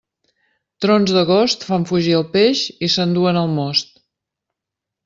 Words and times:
Trons 0.85 1.13
d'agost 1.17 1.67
fan 1.69 1.85
fugir 1.91 2.17
el 2.21 2.27
peix 2.39 2.65
i 2.89 2.93
s'enduen 2.95 3.43
el 3.45 3.55
most. 3.61 3.97